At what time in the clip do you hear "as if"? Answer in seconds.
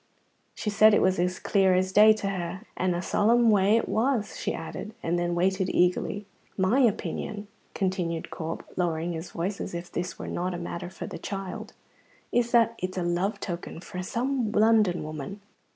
9.61-9.91